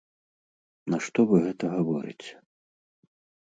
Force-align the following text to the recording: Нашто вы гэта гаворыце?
Нашто 0.93 1.19
вы 1.33 1.37
гэта 1.45 1.65
гаворыце? 1.75 2.33